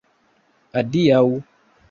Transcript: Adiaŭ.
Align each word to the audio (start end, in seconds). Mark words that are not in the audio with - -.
Adiaŭ. 0.81 1.23